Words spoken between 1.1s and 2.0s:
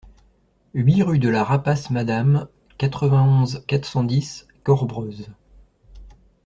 de la Rapasse